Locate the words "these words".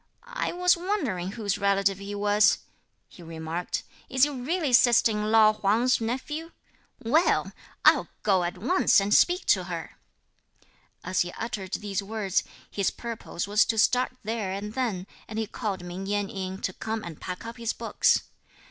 11.73-12.41